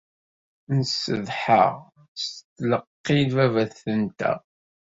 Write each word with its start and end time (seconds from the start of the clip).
Nessetḥa 0.77 1.63
s 2.21 2.23
tleqqi 2.57 3.19
n 3.25 3.29
baba-tenteɣ. 3.35 4.39